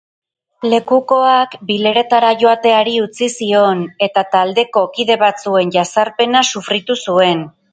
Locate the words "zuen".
7.07-7.47